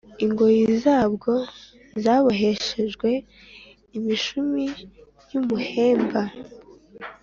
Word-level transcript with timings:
ingoyi 0.25 0.63
zabwo 0.83 1.31
zaboheshejwe 2.03 3.09
imishumi 3.97 4.65
y’umuhemba 5.31 6.21